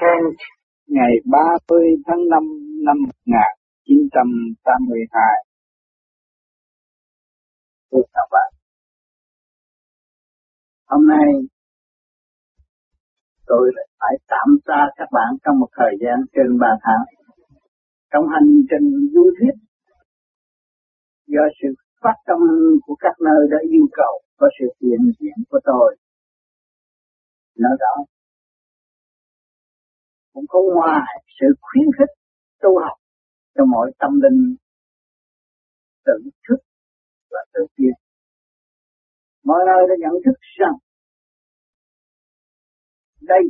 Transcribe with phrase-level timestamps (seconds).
[0.00, 0.36] Kent
[0.86, 2.42] ngày 30 tháng 5
[2.86, 5.22] năm 1982.
[7.92, 8.52] Thưa các bạn,
[10.86, 11.28] hôm nay
[13.46, 17.04] tôi lại phải tạm xa các bạn trong một thời gian trên 3 tháng.
[18.12, 19.54] Trong hành trình du thuyết,
[21.26, 21.68] do sự
[22.02, 22.38] phát tâm
[22.86, 25.96] của các nơi đã yêu cầu có sự hiện diện của tôi.
[27.58, 28.04] Nói đó
[30.32, 31.08] cũng có ngoài
[31.40, 32.12] sự khuyến khích
[32.62, 32.98] tu học
[33.54, 34.56] cho mọi tâm linh
[36.06, 36.60] tự thức
[37.30, 37.94] và tự tiến.
[39.44, 40.76] Mọi nơi đã nhận thức rằng
[43.20, 43.42] đây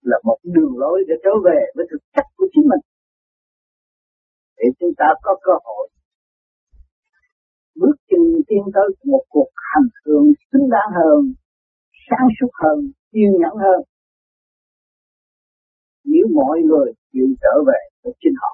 [0.00, 2.84] là một đường lối để trở về với thực chất của chính mình
[4.56, 5.88] để chúng ta có cơ hội
[7.80, 11.20] bước chân tiến tới một cuộc hành hương xứng đáng hơn,
[12.06, 12.78] sáng suốt hơn,
[13.12, 13.89] kiên nhẫn hơn
[16.34, 18.52] mọi người chịu trở về với chính họ.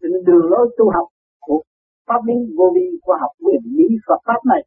[0.00, 1.08] Cho nên đường lối tu học
[1.40, 1.62] của
[2.06, 4.62] pháp lý vô vi, khoa học quyền lý Phật pháp này,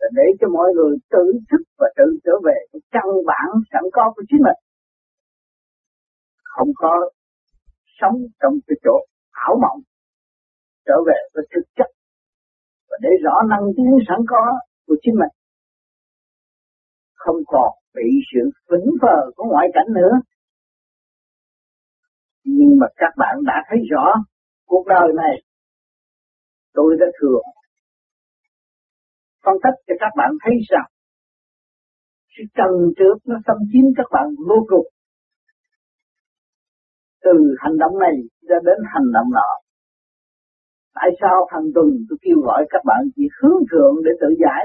[0.00, 3.82] là để cho mọi người tự thức và tự trở về với căn bản sẵn
[3.92, 4.58] có của chính mình.
[6.42, 7.10] Không có
[8.00, 8.96] sống trong cái chỗ
[9.30, 9.80] ảo mộng,
[10.86, 11.90] trở về với thực chất
[12.90, 14.42] và để rõ năng tiến sẵn có
[14.86, 15.32] của chính mình
[17.26, 20.14] không còn bị sự vĩnh phờ của ngoại cảnh nữa.
[22.44, 24.06] Nhưng mà các bạn đã thấy rõ
[24.66, 25.42] cuộc đời này,
[26.74, 27.42] tôi đã thường
[29.46, 30.88] phân tích cho các bạn thấy rằng,
[32.34, 34.86] sự trần trước nó xâm chiếm các bạn vô cùng.
[37.24, 38.16] Từ hành động này
[38.48, 39.50] ra đến hành động nọ.
[40.94, 44.64] Tại sao hàng tuần tôi kêu gọi các bạn chỉ hướng thượng để tự giải?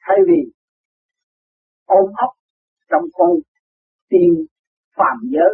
[0.00, 0.40] Thay vì
[1.98, 2.32] ôm ấp
[2.90, 3.30] trong con
[4.10, 4.30] tim
[4.96, 5.52] phàm giới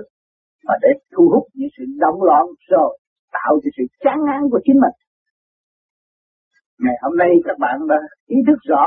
[0.66, 2.98] mà để thu hút những sự động loạn rồi
[3.32, 4.96] tạo cho sự chán ngán của chính mình.
[6.84, 7.96] Ngày hôm nay các bạn đã
[8.26, 8.84] ý thức rõ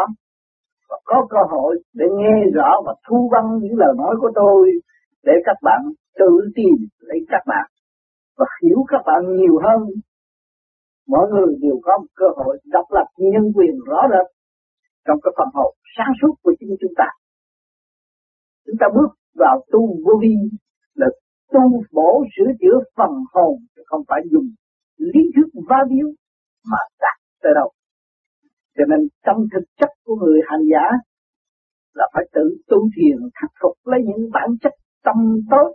[0.89, 4.71] và có cơ hội để nghe rõ và thu băng những lời nói của tôi
[5.23, 5.81] để các bạn
[6.19, 7.65] tự tìm lấy các bạn
[8.37, 9.81] và hiểu các bạn nhiều hơn.
[11.07, 14.27] Mọi người đều có một cơ hội độc lập nhân quyền rõ rệt
[15.05, 17.07] trong cái phần hồn sáng suốt của chính chúng ta
[18.65, 20.35] chúng ta bước vào tu vô vi
[20.95, 21.07] là
[21.53, 21.61] tu
[21.91, 23.53] bổ sửa chữa phần hồn
[23.85, 24.47] không phải dùng
[24.97, 26.07] lý thuyết va biếu
[26.71, 27.69] mà đạt tới đâu.
[28.77, 30.85] Cho nên trong thực chất của người hành giả
[31.93, 34.73] là phải tự tu thiền, khắc phục lấy những bản chất
[35.03, 35.15] tâm
[35.51, 35.67] tốt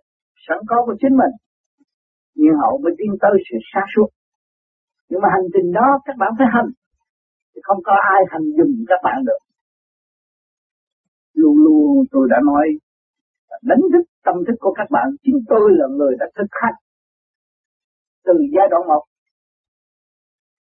[0.48, 1.34] sẵn có của chính mình.
[2.34, 4.08] Nhưng hậu mới tiến tới sự xa suốt
[5.08, 6.70] nhưng mà hành trình đó các bạn phải hành
[7.52, 9.40] thì không có ai hành dùm các bạn được
[11.40, 12.66] luôn luôn tôi đã nói,
[13.62, 15.06] đánh thức tâm thức của các bạn.
[15.22, 16.78] Chính tôi là người đã thực hành
[18.26, 19.04] từ giai đoạn một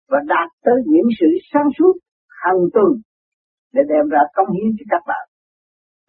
[0.09, 1.93] và đạt tới những sự sáng suốt
[2.43, 2.89] hàng tuần
[3.73, 5.25] để đem ra công hiến cho các bạn.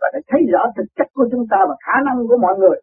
[0.01, 2.79] Và để thấy rõ thực chất của chúng ta và khả năng của mọi người,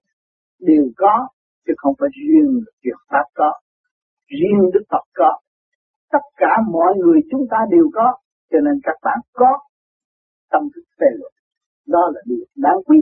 [0.59, 1.27] đều có,
[1.65, 2.51] chứ không phải riêng
[2.83, 3.51] việc Pháp có,
[4.27, 5.39] riêng Đức Phật có.
[6.11, 8.07] Tất cả mọi người chúng ta đều có,
[8.51, 9.59] cho nên các bạn có
[10.51, 11.33] tâm thức phê luận
[11.87, 12.97] đó là điều đáng quý.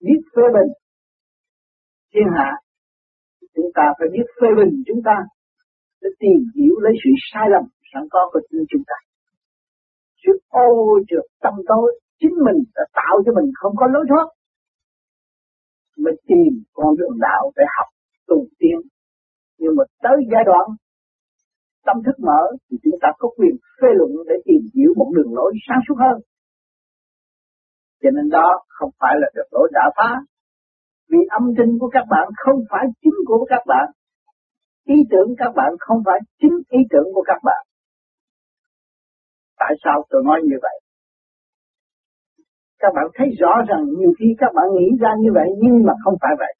[0.00, 0.72] Biết phê bình,
[2.14, 2.50] thiên hạ,
[3.54, 5.16] chúng ta phải biết phê bình chúng ta
[6.00, 8.98] để tìm hiểu lấy sự sai lầm sẵn có của chính chúng ta.
[10.22, 14.26] Sự ô trượt tâm tối, chính mình đã tạo cho mình không có lối thoát.
[15.98, 17.88] Mới tìm con đường đạo để học,
[18.26, 18.78] tu tiến.
[19.58, 20.66] Nhưng mà tới giai đoạn
[21.86, 25.34] tâm thức mở thì chúng ta có quyền phê luận để tìm hiểu một đường
[25.34, 26.16] lối sáng suốt hơn
[28.02, 30.10] cho nên đó không phải là được lỗi đã phá.
[31.10, 33.86] Vì âm thanh của các bạn không phải chính của các bạn.
[34.86, 37.66] Ý tưởng các bạn không phải chính ý tưởng của các bạn.
[39.58, 40.80] Tại sao tôi nói như vậy?
[42.78, 45.92] Các bạn thấy rõ rằng nhiều khi các bạn nghĩ ra như vậy nhưng mà
[46.04, 46.54] không phải vậy.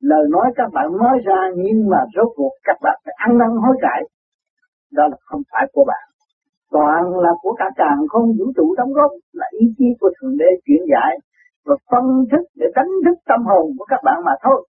[0.00, 3.48] Lời nói các bạn nói ra nhưng mà rốt cuộc các bạn phải ăn năn
[3.48, 4.02] hối cải.
[4.92, 6.09] Đó là không phải của bạn
[6.70, 10.36] toàn là của cả càng không vũ trụ đóng góp là ý chí của thượng
[10.38, 11.12] đế chuyển giải
[11.64, 14.66] và phân thức để đánh thức tâm hồn của các bạn mà thôi.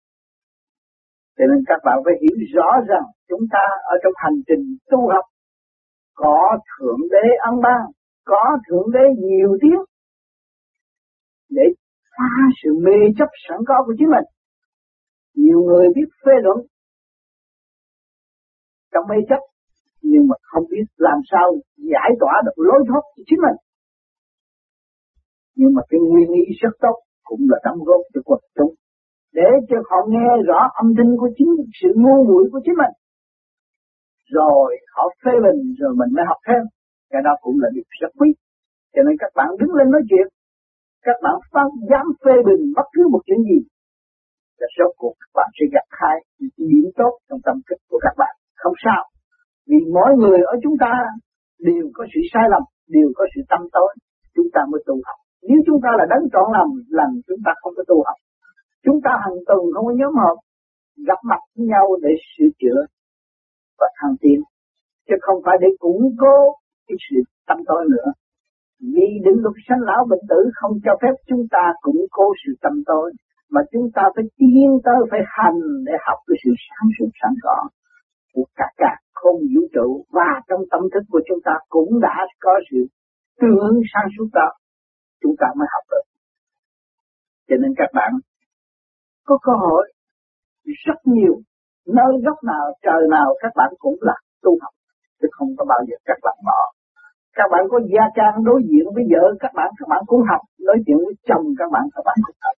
[1.37, 4.99] Cho nên các bạn phải hiểu rõ rằng chúng ta ở trong hành trình tu
[5.13, 5.25] học
[6.15, 7.81] có thượng đế ân ban,
[8.25, 9.81] có thượng đế nhiều tiếng
[11.49, 11.63] để
[12.17, 12.31] phá
[12.63, 14.27] sự mê chấp sẵn có của chính mình.
[15.35, 16.57] Nhiều người biết phê luận
[18.93, 19.39] trong mê chấp
[20.11, 21.45] nhưng mà không biết làm sao
[21.91, 23.57] giải tỏa được lối thoát của chính mình.
[25.59, 26.97] Nhưng mà cái nguyên ý rất tốt
[27.29, 28.73] cũng là đóng góp cho quần chúng,
[29.33, 32.93] để cho họ nghe rõ âm thanh của chính, sự ngu muội của chính mình.
[34.37, 36.63] Rồi họ phê bình, rồi mình mới học thêm
[37.11, 38.29] cái đó cũng là điều rất quý.
[38.93, 40.27] Cho nên các bạn đứng lên nói chuyện,
[41.07, 43.59] các bạn phát dám phê bình bất cứ một chuyện gì.
[44.59, 46.17] Là số cuộc các bạn sẽ gặp hai
[46.57, 48.35] điểm tốt trong tâm thức của các bạn.
[48.55, 49.14] Không sao
[49.69, 50.91] vì mỗi người ở chúng ta
[51.67, 52.63] đều có sự sai lầm,
[52.95, 53.91] đều có sự tâm tối.
[54.35, 55.17] Chúng ta mới tu học.
[55.49, 58.17] Nếu chúng ta là đấng trọn lầm làm chúng ta không có tu học.
[58.85, 60.37] Chúng ta hàng tuần không có nhóm họp,
[61.07, 62.79] gặp mặt với nhau để sửa chữa
[63.79, 64.39] và thăng tiến.
[65.07, 66.37] Chứ không phải để củng cố
[66.87, 68.09] cái sự tâm tối nữa.
[68.93, 72.51] Vì định luật sanh lão bệnh tử không cho phép chúng ta củng cố sự
[72.61, 73.11] tâm tối,
[73.51, 77.31] mà chúng ta phải tiến tới, phải hành để học cái sự sáng suốt sẵn
[77.43, 77.57] có
[78.33, 78.93] của cả cả
[79.25, 79.87] không vũ trụ.
[80.17, 82.79] Và trong tâm thức của chúng ta cũng đã có sự
[83.39, 84.49] tương ứng sáng suốt đó.
[85.21, 86.05] Chúng ta mới học được.
[87.47, 88.11] Cho nên các bạn,
[89.27, 89.83] có cơ hội
[90.85, 91.35] rất nhiều,
[91.97, 94.73] nơi góc nào, trời nào, các bạn cũng là tu học.
[95.21, 96.61] Chứ không có bao giờ các bạn bỏ.
[97.37, 100.41] Các bạn có gia trang đối diện với vợ các bạn các bạn cũng học.
[100.67, 102.55] Nói chuyện với chồng các bạn các bạn cũng học.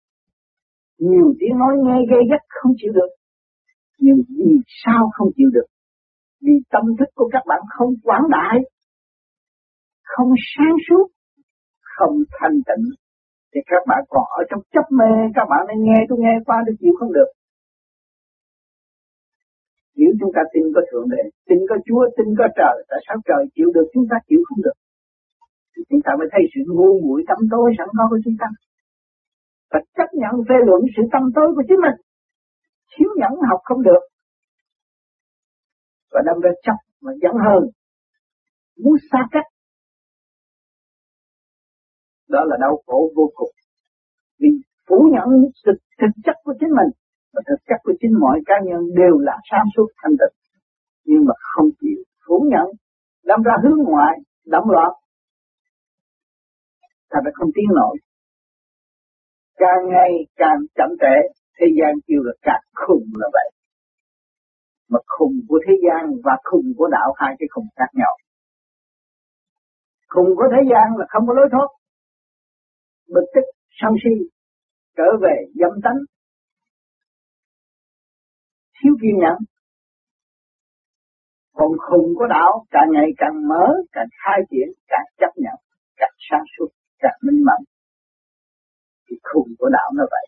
[0.98, 3.10] Nhiều tiếng nói nghe gây gắt không chịu được.
[3.98, 4.50] Nhưng vì
[4.84, 5.68] sao không chịu được?
[6.44, 8.56] Vì tâm thức của các bạn không quảng đại,
[10.12, 11.06] không sáng suốt,
[11.96, 12.84] không thanh tịnh.
[13.54, 16.56] Thì các bạn còn ở trong chấp mê, các bạn nên nghe, tôi nghe qua
[16.66, 17.30] tôi chịu không được.
[19.98, 23.16] Nếu chúng ta tin có thượng đế, tin có chúa, tin có trời, tại sao
[23.28, 24.76] trời chịu được, chúng ta chịu không được?
[25.72, 28.48] Thì chúng ta mới thấy sự ngu muội tâm tối sẵn có của chúng ta.
[29.70, 31.98] Và chấp nhận phê luận sự tâm tối của chính mình.
[32.92, 34.02] Thiếu nhẫn học không được
[36.12, 37.62] và đâm ra chấp mà giận hơn.
[38.82, 39.48] Muốn xa cách.
[42.28, 43.54] Đó là đau khổ vô cùng.
[44.40, 44.48] Vì
[44.88, 45.28] phủ nhận
[45.66, 46.90] thực, thực chất của chính mình.
[47.32, 50.36] Và thực chất của chính mọi cá nhân đều là sáng suốt thanh tịnh.
[51.04, 52.66] Nhưng mà không chịu phủ nhận.
[53.24, 54.14] Đâm ra hướng ngoại
[54.46, 54.92] động loạn
[57.10, 57.96] ta đã không tiến nổi.
[59.56, 61.16] Càng ngày càng chậm trễ
[61.58, 63.48] thế gian kêu là càng khùng là vậy
[64.90, 68.12] mà khùng của thế gian và khùng của đạo hai cái khùng khác nhau.
[70.08, 71.68] Khùng của thế gian là không có lối thoát.
[73.14, 73.46] Bực tức,
[73.80, 74.14] sân si,
[74.96, 76.00] trở về dâm tánh.
[78.76, 79.38] Thiếu kiên nhẫn.
[81.54, 85.58] Còn khùng của đạo càng ngày càng mở, càng khai triển, càng chấp nhận,
[85.96, 86.68] càng sáng suốt,
[86.98, 87.60] càng minh mẫn.
[89.08, 90.26] Thì khùng của đạo nó vậy.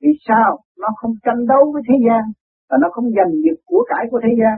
[0.00, 0.58] Vì sao?
[0.76, 2.22] Nó không tranh đấu với thế gian
[2.68, 4.56] và nó không giành giật của cải của thế gian.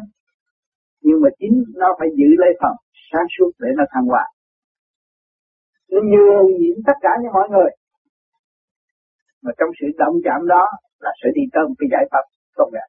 [1.07, 2.75] Nhưng mà chính nó phải giữ lấy phần
[3.11, 4.25] sáng suốt để nó thăng hoa.
[5.91, 7.71] Nó nhường nhịn tất cả những mọi người.
[9.43, 10.65] Mà trong sự động chạm đó
[11.05, 12.25] là sẽ đi tới một cái giải pháp
[12.57, 12.87] công nghệ.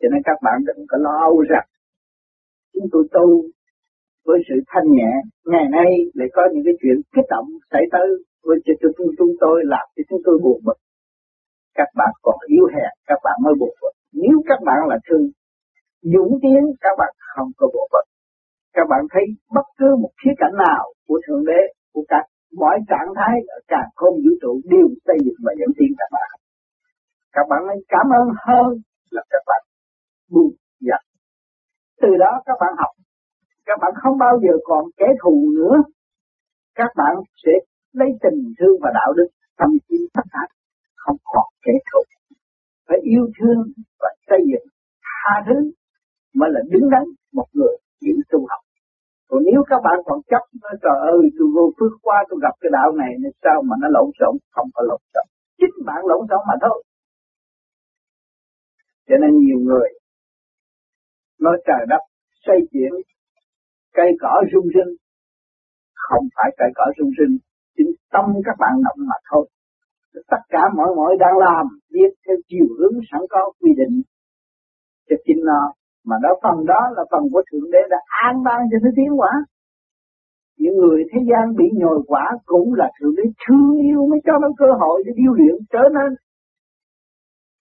[0.00, 1.66] Cho nên các bạn đừng có lo âu rằng
[2.74, 3.26] chúng tôi tu
[4.26, 5.10] với sự thanh nhẹ
[5.52, 8.06] ngày nay để có những cái chuyện kích động xảy tới
[8.46, 10.78] với cho chúng, chúng tôi làm cho chúng tôi buồn bực.
[11.74, 13.53] Các bạn còn yếu hèn các bạn mới
[14.94, 15.30] các bạn thương
[16.02, 18.06] dũng tiến các bạn không có bộ phận.
[18.72, 19.24] các bạn thấy
[19.54, 21.60] bất cứ một khía cạnh nào của thượng đế
[21.92, 22.24] của các
[22.60, 26.10] mọi trạng thái ở càng không vũ trụ đều xây dựng và dẫn tiến các
[26.12, 26.30] bạn.
[27.32, 28.72] Các bạn nên cảm ơn hơn
[29.10, 29.62] là các bạn
[30.30, 31.02] buông giận.
[32.02, 32.92] Từ đó các bạn học,
[33.66, 35.76] các bạn không bao giờ còn kẻ thù nữa.
[36.74, 37.52] Các bạn sẽ
[37.92, 40.42] lấy tình thương và đạo đức tâm trí tất cả
[40.94, 42.00] không còn kẻ thù.
[42.88, 43.62] Phải yêu thương
[44.00, 44.73] và xây dựng
[45.24, 45.56] tha thứ
[46.38, 48.62] mới là đứng đắn một người chịu tu học.
[49.28, 52.54] Còn nếu các bạn còn chấp nói trời ơi, tôi vô phước qua tôi gặp
[52.60, 54.34] cái đạo này nên sao mà nó lộn xộn?
[54.54, 55.26] Không có lộn xộn.
[55.58, 56.78] Chính bạn lộn xộn mà thôi.
[59.08, 59.88] Cho nên nhiều người
[61.40, 62.02] nói trời đất
[62.46, 62.92] xây chuyển,
[63.94, 64.92] cây cỏ rung rinh.
[65.94, 67.38] Không phải cây cỏ rung rinh,
[67.76, 69.48] chính tâm các bạn động mà thôi.
[70.30, 74.02] Tất cả mọi mọi đang làm, biết theo chiều hướng sẵn có quy định
[75.08, 75.62] cho chính nó.
[76.08, 79.20] Mà đó, phần đó là phần của thượng đế đã an ban cho nó tiến
[79.20, 79.32] quả
[80.56, 84.32] những người thế gian bị nhồi quả cũng là thượng đế thương yêu mới cho
[84.42, 86.10] nó cơ hội để điêu luyện trở nên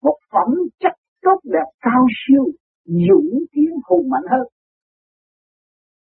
[0.04, 2.44] một phẩm chất tốt đẹp cao siêu
[2.86, 4.48] dũng tiến hùng mạnh hơn.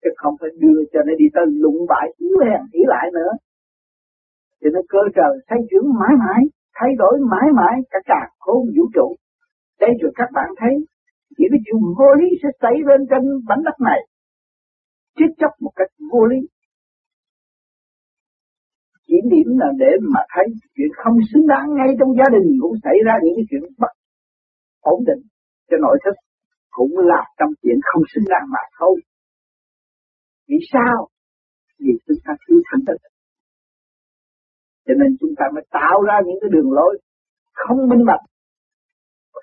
[0.04, 3.32] Chứ không phải đưa cho nó đi tới lụng bại yếu hèn ý lại nữa.
[4.62, 6.42] Cho nó cơ trời xây chuyển mãi mãi,
[6.76, 9.16] thay đổi mãi mãi cả cả khôn vũ trụ.
[9.80, 10.74] Đây rồi các bạn thấy
[11.38, 14.00] những cái chuyện vô lý sẽ xảy lên trên bánh đất này
[15.18, 16.40] chết chấp một cách vô lý
[19.08, 22.76] chỉ điểm là để mà thấy chuyện không xứng đáng ngay trong gia đình cũng
[22.84, 23.94] xảy ra những cái chuyện bất
[24.94, 25.22] ổn định
[25.70, 26.16] cho nội thất
[26.78, 28.96] cũng là trong chuyện không xứng đáng mà thôi.
[30.48, 31.08] Vì sao?
[31.80, 33.04] Vì chúng ta thiếu thanh tịnh.
[34.86, 36.94] Cho nên chúng ta mới tạo ra những cái đường lối
[37.54, 38.24] không minh bạch.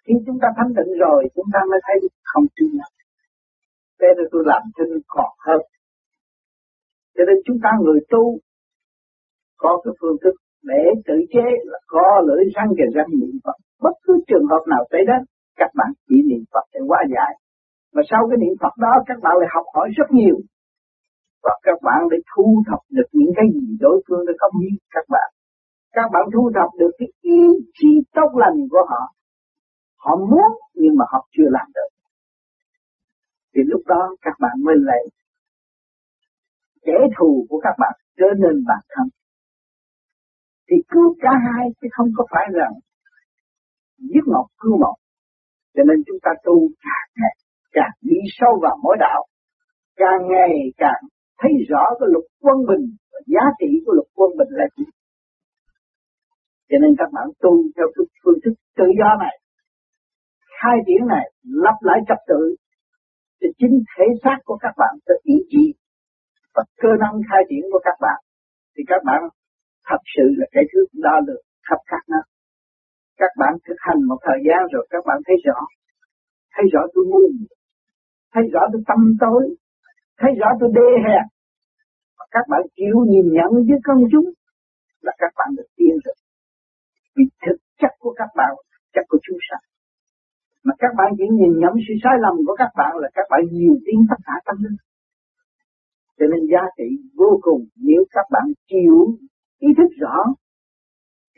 [0.05, 1.97] Khi chúng ta thanh tịnh rồi, chúng ta mới thấy
[2.31, 2.95] không tin đáng.
[4.01, 5.63] Thế nên tôi làm cho nên còn hơn.
[7.17, 8.25] Cho nên chúng ta người tu
[9.63, 10.35] có cái phương thức
[10.71, 13.57] để tự chế là có lưỡi răng kề răng niệm Phật.
[13.85, 15.17] Bất cứ trường hợp nào tới đó
[15.61, 17.33] các bạn chỉ niệm Phật để quá giải.
[17.95, 20.37] Mà sau cái niệm Phật đó các bạn lại học hỏi rất nhiều.
[21.45, 24.75] Và các bạn để thu thập được những cái gì đối phương đã công hiến
[24.95, 25.29] các bạn.
[25.93, 27.41] Các bạn thu thập được cái ý
[27.79, 29.03] chí tốt lành của họ.
[30.05, 31.91] Họ muốn nhưng mà họ chưa làm được.
[33.55, 35.03] Thì lúc đó các bạn mới lại
[36.87, 39.07] kẻ thù của các bạn trở nên bản thân.
[40.69, 42.73] Thì cứu cả hai chứ không có phải rằng
[43.99, 44.97] giết một cứu một.
[45.75, 46.57] Cho nên chúng ta tu
[46.87, 47.37] càng ngày
[47.73, 49.27] càng đi sâu vào mỗi đạo,
[49.97, 51.03] càng ngày càng
[51.41, 54.85] thấy rõ cái luật quân bình và giá trị của luật quân bình là gì.
[56.69, 59.35] Cho nên các bạn tu theo cái phương thức tự do này,
[60.63, 61.27] hai triển này,
[61.65, 62.43] lặp lại trật tự,
[63.39, 65.65] thì chính thể xác của các bạn sẽ ý chí
[66.55, 68.19] và cơ năng khai triển của các bạn
[68.75, 69.21] thì các bạn
[69.89, 72.21] thật sự là cái thứ đo được khắp các nó
[73.17, 75.59] Các bạn thực hành một thời gian rồi các bạn thấy rõ,
[76.55, 77.27] thấy rõ tôi ngu,
[78.33, 79.45] thấy rõ tôi tâm tối,
[80.21, 81.25] thấy rõ tôi đê hèn.
[82.19, 84.29] Và các bạn chịu nhìn nhận với công chúng
[85.01, 86.15] là các bạn được tiên rồi.
[87.17, 88.53] Vì thực chất của các bạn,
[88.95, 89.72] chất của chúng sanh.
[90.65, 93.41] Mà các bạn chỉ nhìn nhận sự sai lầm của các bạn là các bạn
[93.53, 94.79] nhiều tiếng tất cả tâm linh.
[96.19, 96.89] Cho nên giá trị
[97.21, 98.97] vô cùng nếu các bạn chịu
[99.59, 100.17] ý thức rõ,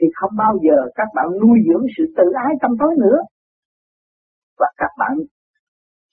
[0.01, 3.19] thì không bao giờ các bạn nuôi dưỡng sự tự ái tâm tối nữa.
[4.59, 5.15] Và các bạn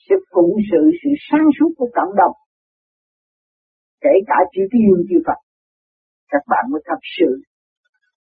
[0.09, 2.35] sẽ phụng sự sự sáng suốt của cộng đồng.
[4.01, 5.39] Kể cả chữ tiên chư Phật.
[6.29, 7.41] Các bạn mới thật sự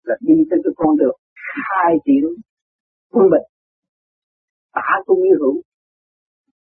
[0.03, 2.23] là đi tới cái con đường khai triển
[3.11, 3.56] quân bình.
[4.77, 5.57] Tả cũng như hữu.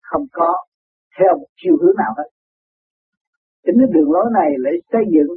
[0.10, 0.50] Không có
[1.18, 2.30] theo một chiều hướng nào hết.
[3.64, 5.32] Chính cái đường lối này lại xây dựng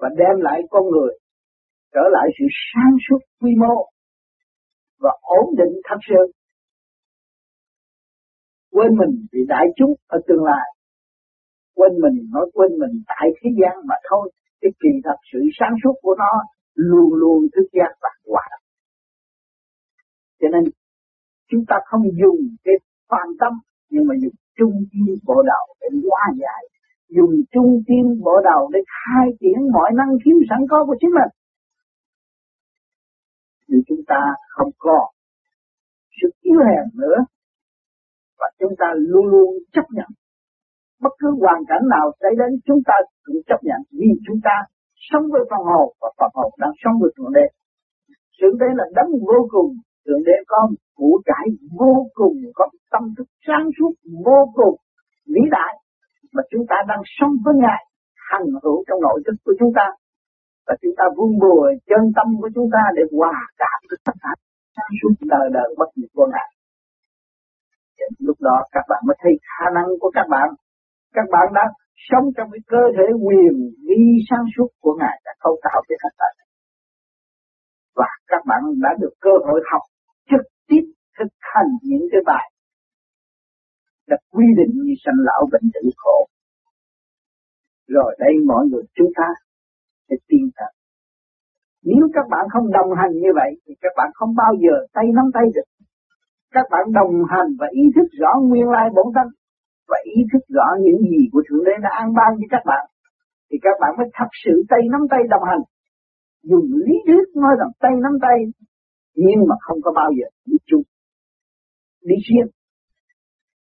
[0.00, 1.12] và đem lại con người
[1.94, 3.76] trở lại sự sáng suốt quy mô
[5.02, 6.22] và ổn định thật sự.
[8.70, 10.66] Quên mình vì đại chúng ở tương lai.
[11.76, 14.32] Quên mình, nói quên mình tại thế gian mà thôi.
[14.60, 16.32] Cái kỳ thật sự sáng suốt của nó
[16.74, 18.64] luôn luôn thức giác và hòa đồng.
[20.40, 20.64] Cho nên
[21.52, 22.74] chúng ta không dùng cái
[23.10, 23.52] phản tâm
[23.90, 26.62] nhưng mà dùng trung tâm bộ đầu để hóa giải
[27.16, 31.10] dùng trung tâm bộ đầu để khai triển mọi năng khiếu sẵn có của chính
[31.18, 31.32] mình.
[33.68, 34.98] Vì chúng ta không có
[36.22, 37.18] sự yếu hèn nữa
[38.38, 40.10] và chúng ta luôn luôn chấp nhận
[41.02, 42.94] bất cứ hoàn cảnh nào xảy đến chúng ta
[43.24, 44.56] cũng chấp nhận vì chúng ta
[45.08, 47.46] sống với phần hồn và phần hồn đang sống với thượng đế.
[48.38, 49.70] Thượng đế là đấng vô cùng,
[50.04, 50.60] thượng đế có
[50.98, 51.46] của cải
[51.78, 53.92] vô cùng, có tâm thức sáng suốt
[54.26, 54.76] vô cùng
[55.32, 55.74] vĩ đại
[56.34, 57.82] mà chúng ta đang sống với Ngài
[58.30, 59.86] hằng hữu trong nội thức của chúng ta
[60.66, 64.16] và chúng ta vun bồi chân tâm của chúng ta để hòa cảm với tất
[64.22, 64.32] cả
[64.76, 66.48] sáng suốt đời đời bất diệt của Ngài.
[68.18, 70.48] Lúc đó các bạn mới thấy khả năng của các bạn.
[71.16, 71.64] Các bạn đã
[72.08, 73.54] sống trong cái cơ thể quyền
[73.86, 76.41] vi sáng suốt của Ngài đã cấu tạo cái các tại
[77.96, 79.82] và các bạn đã được cơ hội học
[80.30, 80.84] trực tiếp
[81.18, 82.52] thực hành những cái bài
[84.08, 86.18] đã quy định như sanh lão bệnh tử khổ.
[87.88, 89.28] Rồi đây mọi người chúng ta
[90.08, 90.72] sẽ tin thật.
[91.84, 95.04] Nếu các bạn không đồng hành như vậy thì các bạn không bao giờ tay
[95.16, 95.68] nắm tay được.
[96.56, 99.28] Các bạn đồng hành và ý thức rõ nguyên lai bổn thân
[99.88, 102.84] và ý thức rõ những gì của Thượng Đế đã an ban cho các bạn,
[103.50, 105.62] thì các bạn mới thật sự tay nắm tay đồng hành.
[106.42, 108.38] Dùng lý thuyết nói rằng tay nắm tay,
[109.14, 110.82] nhưng mà không có bao giờ đi chung.
[112.02, 112.50] Đi riêng.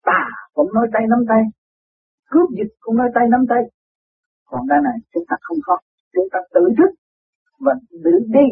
[0.02, 0.22] Tà
[0.54, 1.42] cũng nói tay nắm tay,
[2.30, 3.62] cướp dịch cũng nói tay nắm tay.
[4.44, 5.76] Còn đây này chúng ta không có.
[6.14, 6.90] Chúng ta tự thức
[7.58, 7.72] và
[8.04, 8.46] tự đi.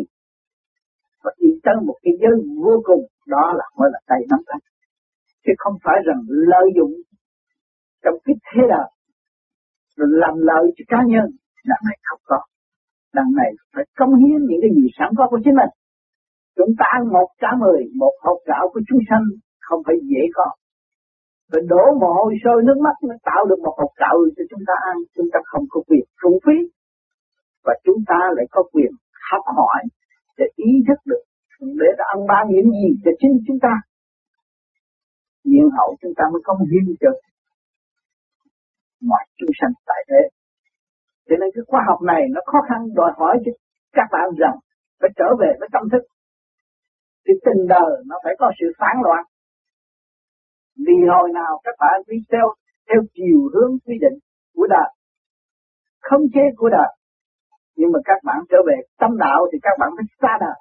[1.25, 4.61] Và đi tới một cái giới vô cùng, đó là mới là tay nắm tay.
[5.45, 6.93] Chứ không phải rằng lợi dụng
[8.03, 8.91] trong cái thế đạo,
[9.97, 11.27] rồi làm lợi cho cá nhân,
[11.63, 12.41] là này không có
[13.19, 15.73] đằng này phải công hiến những cái gì sẵn có của chính mình.
[16.59, 19.25] Chúng ta ăn một trả mười, một hộp gạo của chúng sanh
[19.67, 20.49] không phải dễ có.
[21.53, 24.65] Phải đổ mồ hôi sôi nước mắt nó tạo được một hộp gạo cho chúng
[24.69, 26.57] ta ăn, chúng ta không có quyền phung phí.
[27.65, 28.93] Và chúng ta lại có quyền
[29.31, 29.83] học hỏi
[30.39, 31.23] để ý thức được
[31.61, 33.75] để đã ăn ban những gì cho chính chúng ta.
[35.45, 37.11] Nhiên hậu chúng ta mới công hiến cho
[39.11, 40.40] mọi chúng sanh tại thế
[41.29, 43.53] cho nên cái khoa học này nó khó khăn đòi hỏi cho
[43.93, 44.57] các bạn rằng
[45.01, 46.03] phải trở về với tâm thức.
[47.27, 49.25] Thì tình đời nó phải có sự phản loạn.
[50.87, 52.47] Vì hồi nào các bạn đi theo
[52.89, 54.19] theo chiều hướng quy định
[54.55, 54.91] của đời
[56.11, 56.91] không chế của đời.
[57.77, 60.59] Nhưng mà các bạn trở về tâm đạo thì các bạn phải xa đời.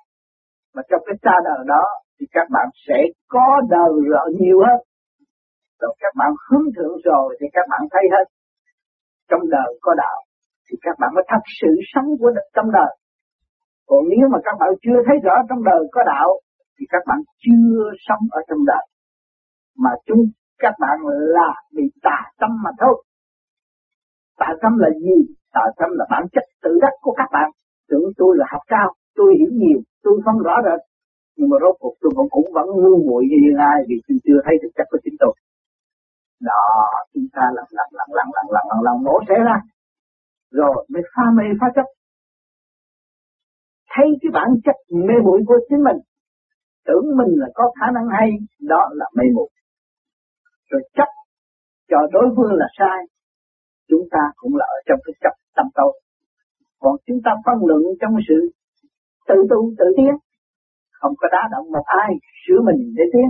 [0.76, 1.84] Mà trong cái xa đời đó
[2.20, 2.98] thì các bạn sẽ
[3.28, 4.80] có đời rõ nhiều hơn.
[5.82, 8.26] Rồi các bạn hướng thượng rồi thì các bạn thấy hết.
[9.30, 10.18] Trong đời có đạo
[10.70, 12.92] thì các bạn mới thật sự sống của trong đời
[13.90, 16.30] còn nếu mà các bạn chưa thấy rõ trong đời có đạo
[16.76, 18.86] thì các bạn chưa sống ở trong đời
[19.84, 20.22] mà chúng
[20.64, 20.98] các bạn
[21.36, 23.04] là bị tà tâm mà thôi
[24.40, 25.18] tà tâm là gì
[25.54, 27.50] tà tâm là bản chất tự đắc của các bạn
[27.90, 30.80] tưởng tôi là học cao tôi hiểu nhiều tôi phân rõ rệt
[31.38, 34.18] nhưng mà rốt cuộc tôi vẫn cũng vẫn ngu muội như hiện ai vì tôi
[34.26, 35.34] chưa thấy thực chất của chính tôi
[36.50, 36.64] đó
[37.14, 39.58] chúng ta lặng lặng lặng lặng lặng lặng lặng lặng mổ xẻ ra
[40.52, 41.86] rồi mới pha mê phá chấp.
[43.94, 44.76] Thấy cái bản chất
[45.08, 45.98] mê muội của chính mình,
[46.86, 48.30] tưởng mình là có khả năng hay,
[48.60, 49.50] đó là mê muội.
[50.70, 51.10] Rồi chấp
[51.90, 53.00] cho đối phương là sai,
[53.90, 55.94] chúng ta cũng là ở trong cái chấp tâm tối.
[56.80, 58.40] Còn chúng ta phân luận trong sự
[59.28, 60.14] tự tu, tự tiến.
[60.92, 62.12] Không có đá động một ai,
[62.48, 63.30] sửa mình để tiến.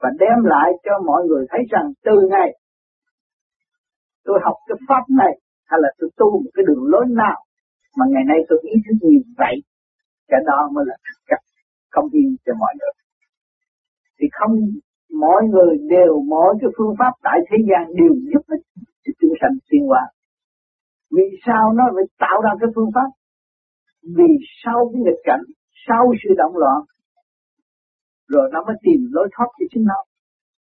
[0.00, 2.50] Và đem lại cho mọi người thấy rằng từ ngày
[4.24, 5.32] tôi học cái pháp này
[5.70, 7.38] hay là tôi tu một cái đường lối nào
[7.96, 9.54] mà ngày nay tôi ý thức như vậy,
[10.30, 11.40] cái đó mới là thực chất
[11.90, 12.94] không yên cho mọi người.
[14.18, 14.54] Thì không
[15.24, 18.64] mọi người đều mỗi cái phương pháp tại thế gian đều giúp ích
[19.02, 20.04] cho chúng sanh tiến hóa.
[21.16, 23.10] Vì sao nó phải tạo ra cái phương pháp?
[24.16, 24.30] Vì
[24.64, 25.44] sau cái nghịch cảnh,
[25.86, 26.80] sau sự động loạn,
[28.28, 30.00] rồi nó mới tìm lối thoát cho chính nó.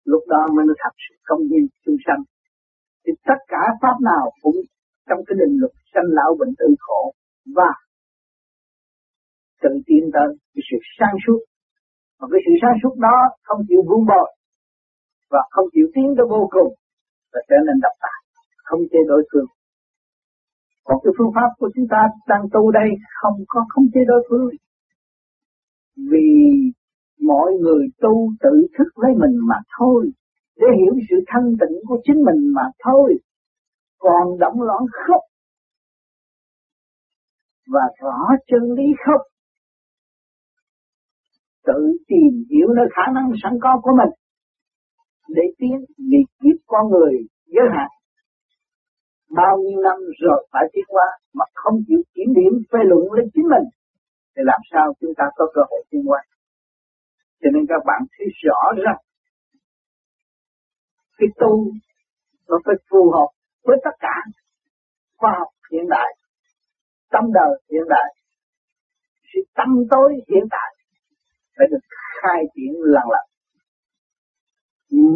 [0.04, 2.22] Lúc đó mới nó thật sự công viên chúng sanh.
[3.06, 4.56] Thì tất cả pháp nào cũng
[5.08, 7.02] trong cái định luật sanh lão bệnh tử khổ
[7.56, 7.70] và
[9.62, 11.40] tự tiến tới cái sự sáng suốt.
[12.18, 14.28] Mà cái sự sáng suốt đó không chịu vun bồi
[15.30, 16.70] và không chịu tiến tới vô cùng
[17.32, 18.20] và trở nên độc tài,
[18.68, 19.50] không chế đối phương.
[20.86, 22.88] Còn cái phương pháp của chúng ta đang tu đây
[23.20, 24.50] không có không chế đối phương.
[26.10, 26.28] Vì
[27.20, 30.10] mọi người tu tự thức lấy mình mà thôi,
[30.56, 33.08] để hiểu sự thanh tịnh của chính mình mà thôi
[33.98, 35.20] còn động loạn khóc.
[37.66, 39.20] Và rõ chân lý khóc.
[41.66, 44.12] Tự tìm hiểu nơi khả năng sẵn có của mình.
[45.28, 47.12] Để tiến vì kiếp con người
[47.46, 47.90] giới hạn.
[49.36, 53.26] Bao nhiêu năm rồi phải tiến qua mà không chịu kiểm điểm phê luận lên
[53.34, 53.66] chính mình.
[54.36, 56.20] Thì làm sao chúng ta có cơ hội tiến qua
[57.44, 59.00] cho nên các bạn thấy rõ rằng,
[61.18, 61.52] cái tu
[62.48, 63.30] nó phải phù hợp
[63.64, 64.16] với tất cả
[65.18, 66.16] khoa học hiện đại,
[67.10, 68.14] tâm đời hiện đại
[69.34, 70.70] sự tâm tối hiện tại
[71.56, 71.84] phải được
[72.20, 73.26] khai triển lần lần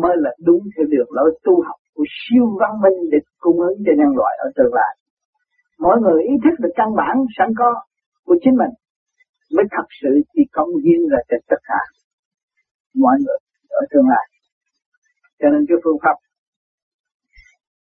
[0.03, 3.79] mới là đúng theo đường lối tu học của siêu văn minh để cung ứng
[3.87, 4.93] cho nhân loại ở tương lai.
[5.79, 7.71] Mỗi người ý thức được căn bản sẵn có
[8.25, 8.75] của chính mình
[9.55, 11.81] mới thật sự chỉ công hiến ra cho tất cả
[12.95, 14.27] mọi người ở tương lai.
[15.41, 16.17] Cho nên cái phương pháp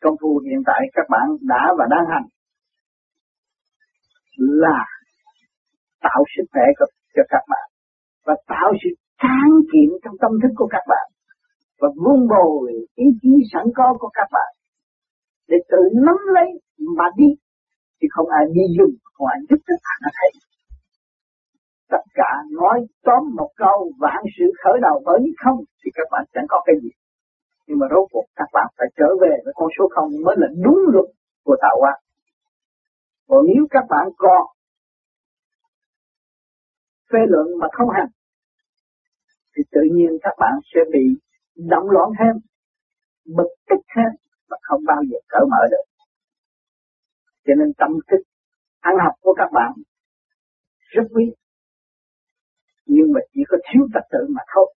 [0.02, 2.26] công phu hiện tại các bạn đã và đang hành
[4.36, 4.78] là
[6.00, 6.62] tạo sức khỏe
[7.14, 7.68] cho các bạn
[8.26, 8.90] và tạo sự
[9.22, 11.06] tráng kiện trong tâm thức của các bạn
[11.80, 14.50] và vun bồi ý chí sẵn có của các bạn
[15.48, 16.48] để tự nắm lấy
[16.96, 17.30] mà đi
[18.00, 20.30] thì không ai đi dùng, không ai giúp các bạn thấy
[21.90, 22.30] tất cả
[22.60, 26.60] nói tóm một câu vạn sự khởi đầu bởi không thì các bạn chẳng có
[26.66, 26.88] cái gì
[27.68, 30.48] nhưng mà rốt cuộc các bạn phải trở về với con số không mới là
[30.64, 31.08] đúng luật
[31.44, 31.92] của tạo hóa
[33.28, 34.46] còn nếu các bạn còn
[37.12, 38.10] phê luận mà không hành,
[39.56, 41.04] thì tự nhiên các bạn sẽ bị
[41.56, 42.34] động loạn thêm,
[43.36, 44.10] bực tức thêm
[44.48, 45.84] và không bao giờ cởi mở được.
[47.46, 48.22] Cho nên tâm thức
[48.80, 49.72] ăn học của các bạn
[50.78, 51.24] rất quý,
[52.86, 54.74] nhưng mà chỉ có thiếu trật tự mà thôi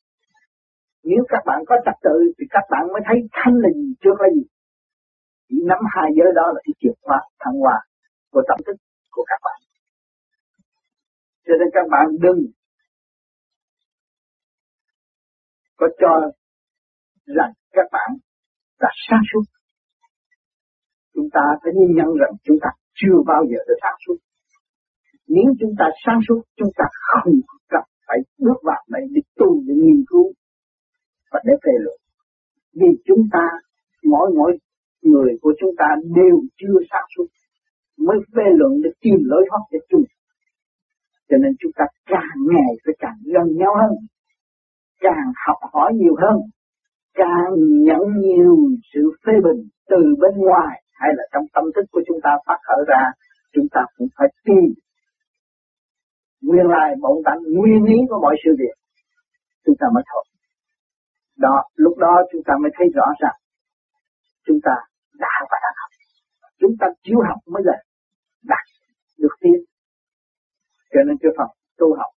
[1.11, 4.17] nếu các bạn có trật tự thì các bạn mới thấy thanh là gì trước
[4.23, 4.45] là gì?
[5.49, 7.77] Chỉ nắm hai giới đó là cái chìa khóa thăng hoa
[8.33, 8.77] của tâm thức
[9.15, 9.59] của các bạn.
[11.47, 12.41] Cho nên các bạn đừng
[15.81, 16.13] có cho
[17.37, 18.11] rằng các bạn
[18.81, 19.45] đã sáng suốt.
[21.15, 24.19] Chúng ta phải nhìn nhận rằng chúng ta chưa bao giờ được sáng suốt.
[25.29, 27.33] Nếu chúng ta sáng suốt, chúng ta không
[27.69, 30.33] cần phải bước vào này để tu để nghiên cứu
[31.31, 31.99] và để phê luận
[32.81, 33.47] vì chúng ta,
[34.05, 34.59] mỗi mỗi
[35.03, 37.27] người của chúng ta đều chưa sáng suốt
[38.07, 40.05] mới phê luận để tìm lối thoát cho chung
[41.29, 43.93] cho nên chúng ta càng ngày phải càng gần nhau hơn,
[45.01, 46.37] càng học hỏi nhiều hơn,
[47.15, 47.53] càng
[47.87, 48.57] nhận nhiều
[48.95, 49.61] sự phê bình
[49.91, 53.03] từ bên ngoài hay là trong tâm thức của chúng ta phát khởi ra,
[53.55, 54.69] chúng ta cũng phải tìm
[56.43, 58.77] nguyên lai bổn tánh, nguyên lý của mọi sự việc.
[59.67, 60.25] Chúng ta mới thôi
[61.39, 63.37] đó, lúc đó chúng ta mới thấy rõ rằng
[64.47, 64.75] chúng ta
[65.23, 65.91] đã và đang học.
[66.61, 67.77] Chúng ta chịu học mới là
[68.51, 68.67] đạt
[69.19, 69.59] được tiến.
[70.93, 72.13] Cho nên cái phần tu học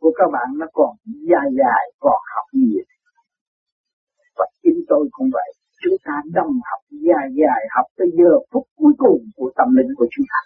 [0.00, 0.90] của các bạn nó còn
[1.30, 2.84] dài dài, còn học nhiều.
[4.36, 5.50] Và chính tôi cũng vậy,
[5.82, 9.92] chúng ta đồng học dài dài, học tới giờ phút cuối cùng của tâm linh
[9.96, 10.40] của chúng ta.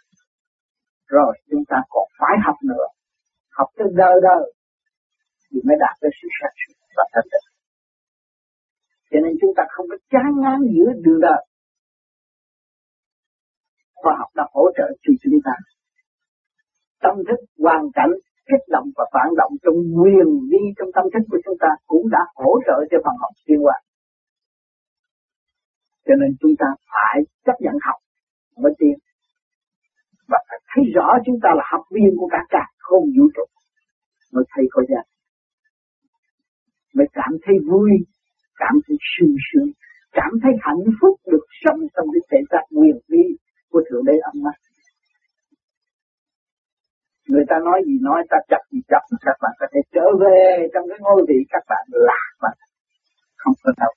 [1.06, 2.86] Rồi chúng ta còn phải học nữa.
[3.58, 4.44] Học tới đời đời
[5.50, 7.45] thì mới đạt tới sự sáng suốt và thanh tịnh
[9.10, 11.42] cho nên chúng ta không có chán ngán giữa đường đời.
[13.94, 15.54] Khoa học đã hỗ trợ cho chúng ta.
[17.04, 18.12] Tâm thức hoàn cảnh,
[18.48, 22.04] kích động và phản động trong nguyên vi, trong tâm thức của chúng ta cũng
[22.10, 23.78] đã hỗ trợ cho phần học chuyên hóa
[26.06, 27.98] cho nên chúng ta phải chấp nhận học
[28.62, 28.96] mới tiên
[30.28, 33.44] và phải thấy rõ chúng ta là học viên của cả cả không vũ trụ.
[34.32, 35.02] Mới thấy có giá
[36.94, 37.90] mới cảm thấy vui
[38.62, 39.70] cảm thấy sung sướng
[40.18, 43.24] cảm thấy hạnh phúc được sống trong cái thể xác quyền vi
[43.70, 44.54] của thượng đế âm Ma.
[47.30, 50.68] người ta nói gì nói ta chặt gì chặt, các bạn có thể trở về
[50.72, 52.52] trong cái ngôi vị các bạn là mà.
[53.36, 53.92] Không có đâu.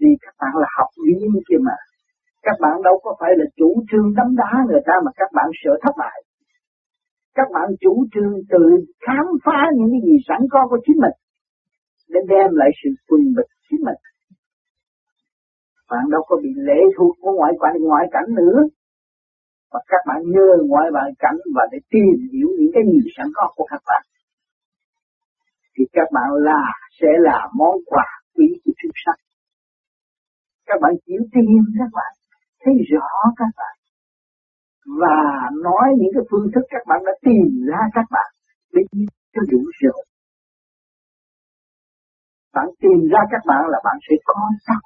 [0.00, 1.76] Vì các bạn là học viên kia mà.
[2.46, 5.48] Các bạn đâu có phải là chủ trương đấm đá người ta mà các bạn
[5.64, 6.18] sợ thất bại.
[7.34, 8.64] Các bạn chủ trương tự
[9.06, 11.16] khám phá những cái gì sẵn có của chính mình
[12.08, 14.00] để đem lại sự quân bình chính mình
[15.90, 18.60] bạn đâu có bị lệ thuộc của ngoại cảnh ngoại cảnh nữa.
[19.72, 23.26] Và các bạn nhớ ngoại bạn cảnh và để tìm hiểu những cái gì sẵn
[23.34, 24.02] có của các bạn.
[25.74, 26.62] Thì các bạn là,
[27.00, 29.20] sẽ là món quà quý của chúng sanh
[30.66, 32.12] các bạn chịu tìm các bạn,
[32.62, 33.74] thấy rõ các bạn.
[35.00, 35.16] Và
[35.66, 38.30] nói những cái phương thức các bạn đã tìm ra các bạn
[38.72, 38.82] để
[39.34, 40.04] cho đủ rồi
[42.54, 44.82] bạn tìm ra các bạn là bạn sẽ có sẵn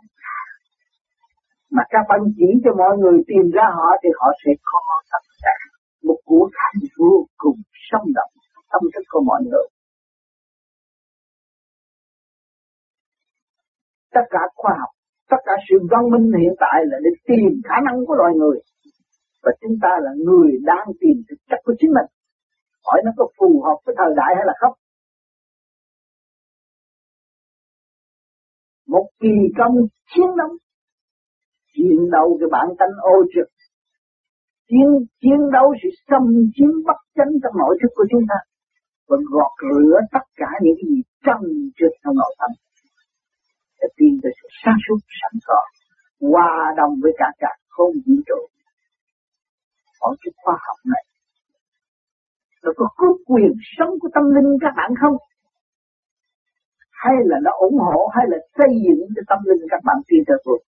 [1.77, 4.81] mà các bạn chỉ cho mọi người tìm ra họ thì họ sẽ có
[5.13, 5.57] tất cả.
[6.07, 7.59] Một của cải vô cùng
[7.91, 8.33] sống động,
[8.73, 9.67] tâm thức của mọi người.
[14.15, 14.91] Tất cả khoa học,
[15.31, 18.59] tất cả sự văn minh hiện tại là để tìm khả năng của loài người.
[19.43, 22.09] Và chúng ta là người đang tìm thực chất của chính mình.
[22.87, 24.75] Hỏi nó có phù hợp với thời đại hay là không?
[28.87, 29.75] Một kỳ công
[30.13, 30.53] chiến đấu.
[31.75, 33.49] Chiến đấu cái bản tánh ô trực.
[34.69, 34.89] Chiến
[35.23, 38.39] chiến đấu sự xâm chiếm bất chánh trong nội thức của chúng ta.
[39.09, 41.41] Và gọt rửa tất cả những cái gì trần
[41.77, 42.51] trượt trong nội tâm.
[43.81, 45.61] Để tìm được sự sáng suốt, sẵn có.
[46.31, 48.41] Hòa đồng với cả cả không vũ trụ.
[50.01, 51.05] Ở cái khoa học này.
[52.63, 55.17] Nó có cướp quyền sống của tâm linh các bạn không?
[57.03, 60.23] Hay là nó ủng hộ, hay là xây dựng cho tâm linh các bạn kia
[60.27, 60.63] tới vượt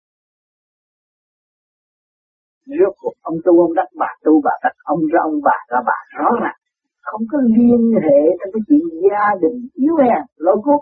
[2.67, 5.79] rốt cuộc, ông tu, ông đắc bà tu bà đắc ông ra ông bà ra
[5.89, 6.59] bà rõ ràng.
[7.01, 10.81] Không có liên hệ trong cái chuyện gia đình yếu hèn lỗi cốt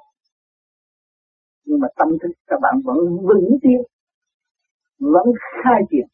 [1.64, 2.96] nhưng mà tâm thức các bạn vẫn
[3.28, 3.80] vững tiến
[4.98, 5.26] vẫn
[5.62, 6.06] khai triển,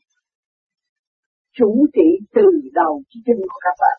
[1.53, 3.99] chủ trị từ đầu chí chân của các bạn.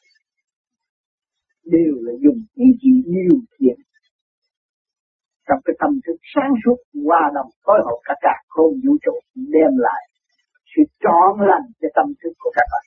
[1.64, 3.78] Đều là dùng ý chí nhiều thiện
[5.50, 9.16] trong cái tâm thức sáng suốt qua đồng phối hợp cả cả không vũ trụ
[9.36, 10.04] đem lại
[10.72, 12.86] sự trọn lành cho tâm thức của các bạn.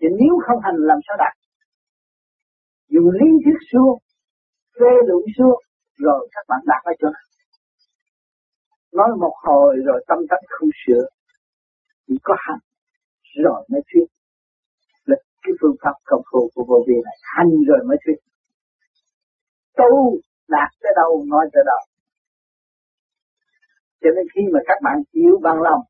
[0.00, 1.34] Thì nếu không hành làm sao đạt?
[2.88, 3.90] Dùng lý thuyết xưa
[4.78, 5.54] phê luận xưa
[5.98, 7.26] rồi các bạn đạt ở chỗ nào?
[8.92, 11.04] Nói một hồi rồi tâm tánh không sửa,
[12.06, 12.62] chỉ có hành,
[13.44, 14.06] rồi mới thuyết.
[15.04, 18.31] Là cái phương pháp công phu của vô vi này, hành rồi mới thuyết.
[19.78, 19.92] Tu
[20.48, 21.78] đạt tới đâu, nói tới đó.
[24.02, 25.80] Cho nên khi mà các bạn chịu bằng lòng,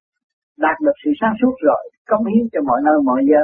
[0.58, 3.42] đạt được sự sáng suốt rồi cống hiến cho mọi nơi, mọi giờ,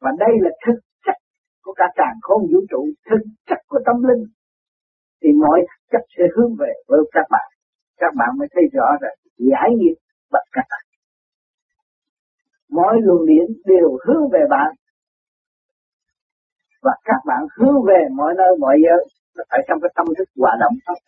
[0.00, 1.16] và đây là thực chất
[1.62, 4.24] của cả càng khôn vũ trụ, thực chất của tâm linh,
[5.22, 7.48] thì mọi chất sẽ hướng về với các bạn.
[7.96, 9.96] Các bạn mới thấy rõ rằng giải nghiệp
[10.32, 10.88] bất các bạn
[12.70, 14.70] mọi luồng điển đều hướng về bạn,
[16.82, 19.04] và các bạn hướng về mọi nơi, mọi giới
[19.50, 20.98] phải trong cái tâm thức hòa động thôi.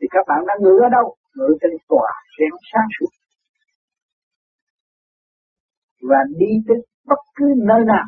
[0.00, 1.06] Thì các bạn đang ngự ở đâu?
[1.36, 3.10] Ngự trên tòa sen sáng suốt.
[6.08, 8.06] Và đi tới bất cứ nơi nào,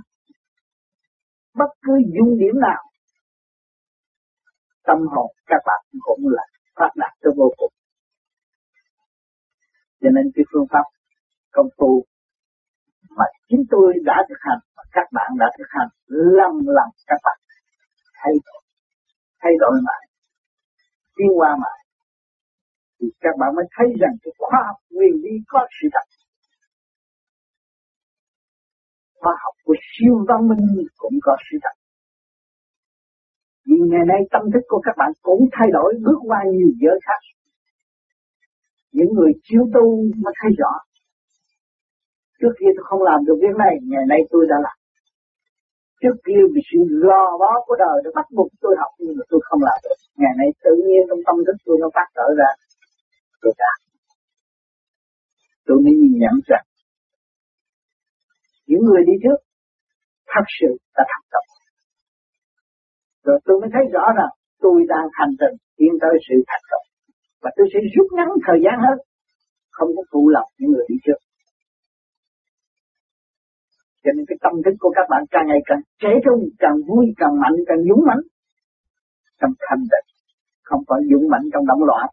[1.55, 2.83] bất cứ dung điểm nào,
[4.87, 6.43] tâm hồn các bạn cũng là
[6.77, 7.73] phát đạt tới vô cùng.
[10.01, 10.85] Cho nên cái phương pháp
[11.53, 12.05] công phu
[13.11, 17.21] mà chính tôi đã thực hành và các bạn đã thực hành lần lần các
[17.25, 17.39] bạn
[18.15, 18.63] thay đổi
[19.41, 20.05] thay đổi lại,
[21.17, 21.73] tiến qua mà
[23.01, 26.07] thì các bạn mới thấy rằng cái khoa học nguyên lý có sự thật.
[29.21, 31.77] Khoa học của siêu văn minh cũng có sự thật.
[33.67, 36.99] Vì ngày nay tâm thức của các bạn cũng thay đổi, bước qua nhiều giới
[37.07, 37.23] khác.
[38.93, 39.85] Những người chiếu tu
[40.23, 40.73] mới thấy rõ.
[42.41, 44.78] Trước kia tôi không làm được việc này, ngày nay tôi đã làm
[46.01, 49.25] trước kia vì sự lo bó của đời nó bắt buộc tôi học, nhưng mà
[49.31, 49.99] tôi không làm được.
[50.21, 52.51] Ngày nay tự nhiên trong tâm thức tôi nó phát trở ra.
[53.43, 53.79] Tôi làm
[55.69, 56.67] tôi mới nhìn nhận rằng,
[58.71, 59.39] những người đi trước,
[60.33, 61.47] thật sự đã thành công.
[63.27, 64.33] Rồi tôi mới thấy rõ rằng,
[64.65, 66.85] tôi đang hành trình tiến tới sự thành công.
[67.43, 68.99] Và tôi sẽ rút ngắn thời gian hơn.
[69.77, 71.21] Không có phụ lòng những người đi trước
[74.03, 77.05] cho nên cái tâm thức của các bạn càng ngày càng trẻ trung, càng vui,
[77.21, 78.23] càng mạnh, càng dũng mãnh.
[79.41, 80.09] Trong thanh tịnh,
[80.69, 82.07] không phải dũng mãnh trong động loạn.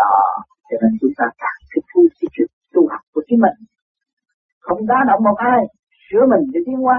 [0.00, 0.14] Đó,
[0.68, 3.58] cho nên chúng ta càng thích thú cái chuyện tu học của chính mình.
[4.60, 5.60] Không đá động một ai,
[6.06, 6.98] sửa mình để tiến hóa.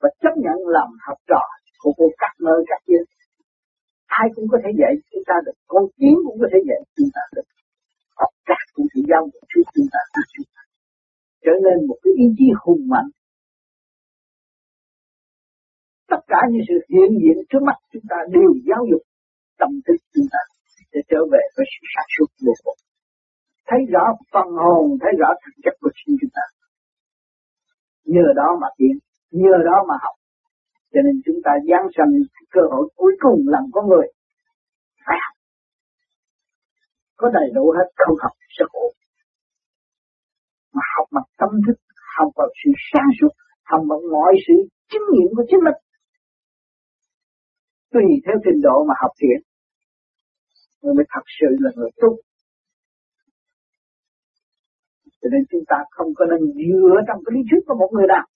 [0.00, 1.42] Và chấp nhận làm học trò
[1.82, 3.02] của cô các nơi, các kia
[4.22, 7.10] ai cũng có thể dạy chúng ta được, con kiến cũng có thể dạy chúng
[7.14, 7.46] ta được.
[8.20, 9.44] Học các cũng thể giao được
[9.74, 10.00] chúng ta
[10.34, 10.57] chúng ta
[11.48, 13.10] trở nên một cái ý chí hùng mạnh.
[16.10, 19.02] Tất cả những sự hiện diện trước mắt chúng ta đều giáo dục
[19.58, 20.42] tâm thức chúng ta
[20.92, 22.80] để trở về với sự sản xuất vô cùng.
[23.68, 26.44] Thấy rõ phần hồn, thấy rõ thực chất của chính chúng ta.
[28.14, 28.94] Nhờ đó mà tiến,
[29.30, 30.16] nhờ đó mà học.
[30.92, 32.12] Cho nên chúng ta giáng sanh
[32.54, 34.06] cơ hội cuối cùng làm con người.
[35.06, 35.36] Phải học.
[37.16, 38.84] Có đầy đủ hết không học sẽ khổ
[40.78, 41.76] mà học bằng tâm thức,
[42.16, 43.32] học bằng sự sáng suốt,
[43.70, 44.56] học bằng mọi sự
[44.90, 45.78] chứng nghiệm của chính mình.
[47.92, 49.38] Tùy theo trình độ mà học thiện,
[50.80, 52.10] người mới thật sự là người tu.
[55.20, 58.08] Cho nên chúng ta không có nên dựa trong cái lý thuyết của một người
[58.14, 58.26] nào,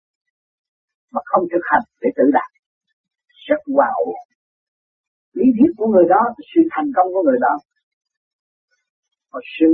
[1.15, 2.51] mà không thực hành để tự đạt.
[3.47, 4.03] Rất wow
[5.39, 7.55] lý thuyết của người đó, sự thành công của người đó,
[9.33, 9.69] và sự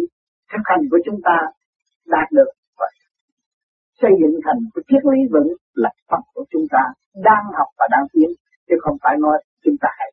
[0.51, 1.37] thực hành của chúng ta
[2.15, 2.87] đạt được và
[4.01, 6.83] xây dựng thành cái triết lý vững là Phật của chúng ta
[7.15, 8.31] đang học và đang tiến,
[8.69, 10.11] chứ không phải nói chúng ta hay.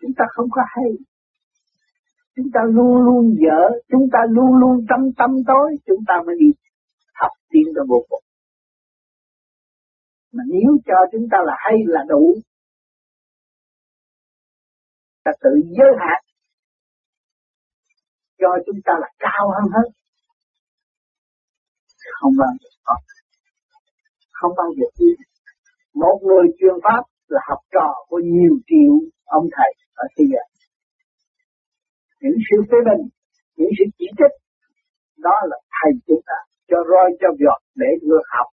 [0.00, 0.90] Chúng ta không có hay.
[2.36, 6.34] Chúng ta luôn luôn dở, chúng ta luôn luôn tâm tâm tối, chúng ta mới
[6.38, 6.50] đi
[7.14, 8.24] học tiến tới vô cùng.
[10.32, 12.34] Mà nếu cho chúng ta là hay là đủ,
[15.24, 16.22] ta tự giới hạn
[18.38, 19.90] cho chúng ta là cao hơn hết
[22.18, 22.96] không bao giờ có.
[24.38, 25.18] Không bao giờ yên
[25.94, 28.92] một người chuyên pháp là học trò của nhiều triệu
[29.24, 30.46] ông thầy ở thế gian.
[32.20, 33.02] Những sự phê bình,
[33.56, 34.34] những sự chỉ trích,
[35.26, 38.48] đó là thầy chúng ta cho roi cho vọt để vừa học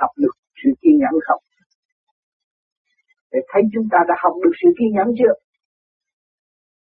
[0.00, 1.42] học được sự kiên nhẫn không?
[3.32, 5.34] Để thấy chúng ta đã học được sự kiên nhẫn chưa?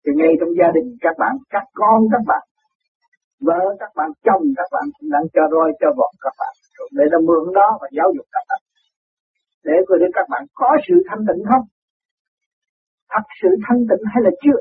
[0.03, 2.43] Thì ngay trong gia đình các bạn, các con, các bạn
[3.47, 6.53] vợ các bạn, chồng các bạn cũng đang cho roi, cho vọt các bạn.
[6.97, 8.61] Để nó mượn đó và giáo dục các bạn.
[9.63, 11.65] Để coi để các bạn có sự thanh tịnh không?
[13.09, 14.59] Thật sự thanh tịnh hay là chưa?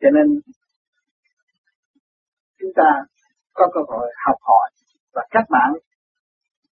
[0.00, 0.26] Cho nên,
[2.58, 2.88] chúng ta
[3.52, 4.70] có cơ hội học hỏi
[5.14, 5.70] và các bạn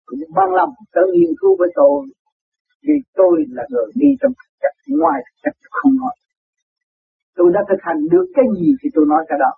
[0.05, 2.05] cũng bằng lòng tới nghiên cứu với tôi,
[2.81, 6.15] vì tôi là người đi trong thực chất, ngoài thực chất không nói
[7.35, 9.51] tôi đã thực hành được cái gì thì tôi nói cái đó.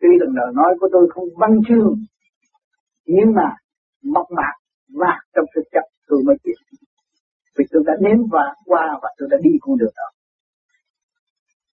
[0.00, 1.94] Tuy rằng lời nói của tôi không văn chương,
[3.06, 3.48] nhưng mà
[4.14, 4.54] mộc mạc
[5.00, 6.58] và trong thực chất tôi mới biết.
[7.58, 10.08] Vì tôi đã nếm và qua và tôi đã đi con đường đó.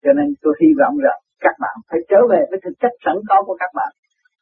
[0.02, 3.16] Cho nên tôi hy vọng rằng các bạn phải trở về với thực chất sẵn
[3.28, 3.92] có của các bạn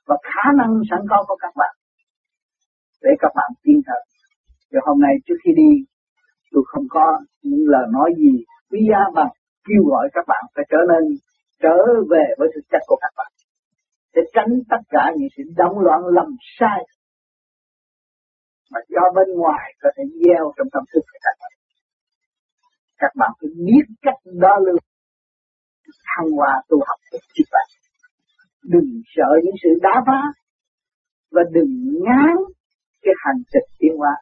[0.06, 1.74] và khả năng sẵn có của các bạn
[3.02, 4.02] để các bạn tin thật.
[4.72, 5.70] Và hôm nay trước khi đi,
[6.52, 9.32] tôi không có những lời nói gì quý giá bằng
[9.66, 11.02] kêu gọi các bạn phải trở nên
[11.62, 11.76] trở
[12.11, 13.31] về với thực chất của các bạn
[14.14, 16.81] để tránh tất cả những sự động loạn lầm sai
[18.72, 21.52] mà do bên ngoài có thể gieo trong tâm thức của các bạn.
[22.98, 24.83] Các bạn phải biết cách đo lường,
[26.11, 27.66] thăng hoa tu học của chính bạn.
[28.72, 30.22] Đừng sợ những sự đá phá
[31.31, 31.72] và đừng
[32.05, 32.37] ngán
[33.02, 34.14] cái hành trình tiến hóa.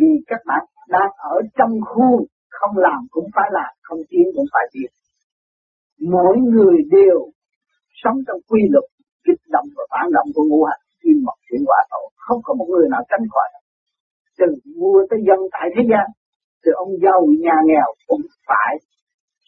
[0.00, 2.24] Vì các bạn đang ở trong khuôn
[2.58, 4.90] không làm cũng phải làm, không tiến cũng phải tiến.
[6.14, 7.18] Mỗi người đều
[8.00, 8.86] sống trong quy luật
[9.26, 12.02] kích động và phản động của ngũ hành kim mộc chuyển quả tổ.
[12.26, 13.48] Không có một người nào tránh khỏi.
[14.38, 14.46] Từ
[14.78, 16.06] vua tới dân tại thế gian
[16.62, 18.72] từ ông giàu nhà nghèo cũng phải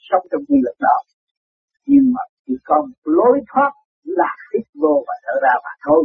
[0.08, 0.96] sống trong quy luật đó.
[1.86, 3.72] Nhưng mà chỉ còn lối thoát
[4.04, 6.02] là hít vô và thở ra mà thôi.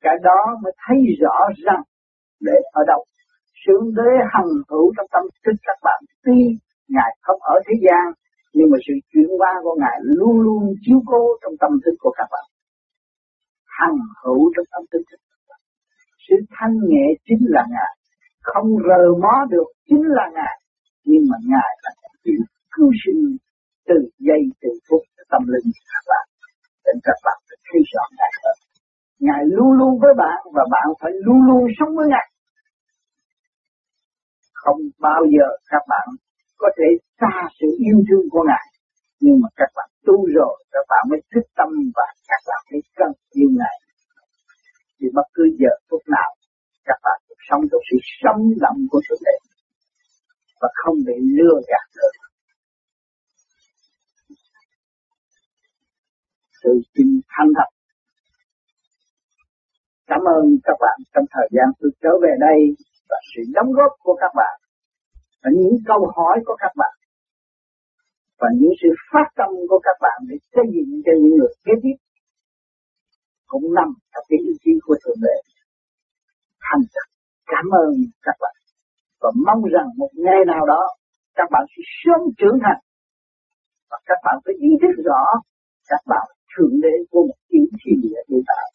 [0.00, 1.82] Cái đó mới thấy rõ rằng
[2.40, 3.04] để ở đâu
[3.62, 6.00] sướng đế hằng hữu trong tâm thức các bạn.
[6.24, 6.38] Tuy
[6.94, 8.04] ngài không ở thế gian,
[8.56, 12.12] nhưng mà sự chuyển hóa của ngài luôn luôn chiếu cố trong tâm thức của
[12.18, 12.46] các bạn.
[13.78, 15.02] Hằng hữu trong tâm thức
[16.30, 17.92] sự thanh nhẹ chính là ngài.
[18.42, 20.56] Không rờ mó được chính là ngài.
[21.04, 21.90] Nhưng mà ngài là
[22.24, 22.42] chịu
[22.74, 23.22] cứu sinh
[23.88, 23.96] từ
[24.26, 26.26] giây, từ phút tâm linh các bạn.
[26.84, 28.56] Để các bạn phải thấy rõ ngài hơn.
[29.26, 32.26] Ngài luôn luôn với bạn và bạn phải luôn luôn sống với ngài
[34.62, 36.06] không bao giờ các bạn
[36.62, 36.88] có thể
[37.20, 38.66] xa sự yêu thương của ngài
[39.20, 42.82] nhưng mà các bạn tu rồi, các bạn mới thức tâm và các bạn mới
[42.98, 43.76] cần yêu ngài
[44.98, 46.30] thì bất cứ giờ phút nào,
[46.84, 49.40] các bạn cũng sống trong sự sống động của sự đẹp
[50.60, 52.12] và không bị lừa gạt nữa.
[56.62, 57.70] Sự xin thanh thật.
[60.06, 62.58] Cảm ơn các bạn trong thời gian tôi trở về đây
[63.10, 64.54] và sự đóng góp của các bạn,
[65.42, 66.94] và những câu hỏi của các bạn,
[68.40, 71.72] và những sự phát tâm của các bạn để xây dựng cho những người kế
[71.82, 71.96] tiếp
[73.50, 75.36] cũng nằm trong cái ý chí của Thượng Đế.
[76.66, 77.08] Thành thật,
[77.52, 77.90] cảm ơn
[78.26, 78.56] các bạn,
[79.20, 80.82] và mong rằng một ngày nào đó
[81.34, 82.80] các bạn sẽ sớm trưởng thành,
[83.90, 85.22] và các bạn phải ý thức rõ
[85.88, 88.66] các bạn thượng đế của một tiểu thiên địa hiện tạo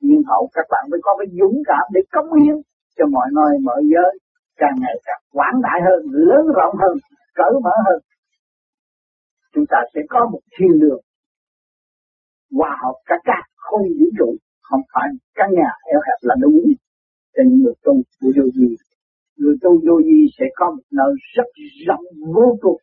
[0.00, 2.56] nhưng hậu các bạn mới có cái dũng cảm để cống hiến
[2.96, 4.12] cho mọi nơi, mọi giới,
[4.60, 6.94] càng ngày càng quảng đại hơn, lớn rộng hơn,
[7.34, 7.98] cởi mở hơn.
[9.54, 11.00] Chúng ta sẽ có một thiên đường
[12.56, 16.58] hòa hợp cả các, không vũ trụ, không phải căn nhà eo hẹp là đúng.
[17.34, 18.70] Cho những người tu của vô vi,
[19.38, 21.48] người tu vô vi sẽ có một nơi rất
[21.86, 22.04] rộng
[22.34, 22.80] vô cùng.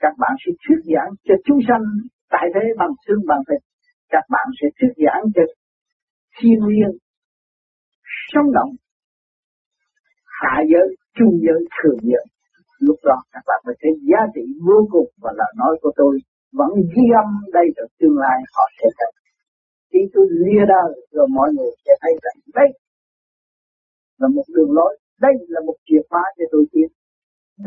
[0.00, 1.84] Các bạn sẽ thuyết giảng cho chúng sanh
[2.30, 3.62] tại thế bằng xương bằng thịt.
[4.08, 5.42] Các bạn sẽ thuyết giảng cho
[6.38, 6.90] thiên nhiên
[8.32, 8.70] sống động
[10.42, 12.26] hạ giới trung giới, thượng giới.
[12.86, 16.12] Lúc đó các bạn mới thấy giá trị vô cùng và lời nói của tôi
[16.58, 17.28] vẫn ghi âm
[17.58, 19.12] đây trong tương lai họ sẽ thấy.
[19.90, 22.68] Khi tôi lìa đời rồi mọi người sẽ thấy rằng đây
[24.20, 26.88] là một đường lối, đây là một chìa khóa để tôi tiến.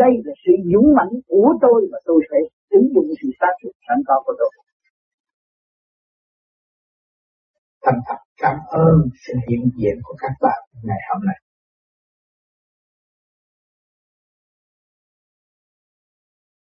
[0.02, 2.38] Đây là sự dũng mãnh của tôi và tôi sẽ
[2.70, 4.52] sử dụng sự sáng suốt sẵn có của tôi.
[7.86, 8.96] Thành thật, cảm ơn
[9.28, 11.45] sự hiện diện của các bạn ngày hôm nay.